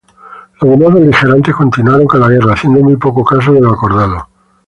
[0.61, 4.27] Los demás beligerantes continuaron con la guerra haciendo muy poco caso de lo acordado.